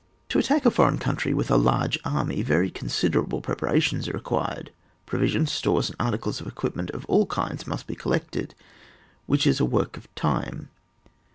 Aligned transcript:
To 0.29 0.39
attack 0.39 0.65
a 0.65 0.71
foreign 0.71 0.97
country 0.97 1.31
with 1.31 1.51
a 1.51 1.57
large 1.57 1.99
army, 2.03 2.41
very 2.41 2.71
considerable 2.71 3.39
prepara 3.39 3.79
tions 3.79 4.07
are 4.09 4.13
required. 4.13 4.71
Provisions, 5.05 5.51
stores, 5.51 5.89
and 5.91 5.95
articles 5.99 6.41
of 6.41 6.47
equipment 6.47 6.89
of 6.89 7.05
ail 7.07 7.27
kinds 7.27 7.67
must 7.67 7.85
be 7.85 7.93
collected, 7.93 8.55
which 9.27 9.45
is 9.45 9.59
a 9.59 9.63
work 9.65 9.97
of 9.97 10.07
time. 10.15 10.69